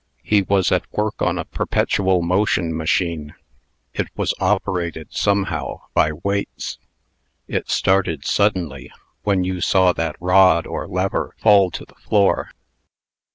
He 0.23 0.41
was 0.41 0.71
at 0.71 0.91
work 0.91 1.21
on 1.21 1.37
a 1.37 1.45
perpetual 1.45 2.23
motion 2.23 2.75
machine! 2.75 3.35
It 3.93 4.07
was 4.15 4.33
operated, 4.39 5.13
somehow, 5.13 5.81
by 5.93 6.11
weights! 6.11 6.79
It 7.47 7.69
started 7.69 8.25
suddenly, 8.25 8.91
when 9.21 9.43
you 9.43 9.61
saw 9.61 9.93
that 9.93 10.15
rod, 10.19 10.65
or 10.65 10.87
lever, 10.87 11.35
fall 11.37 11.69
to 11.69 11.85
the 11.85 11.93
floor! 11.93 12.49